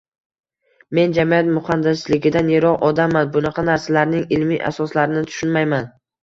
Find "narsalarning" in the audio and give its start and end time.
3.69-4.25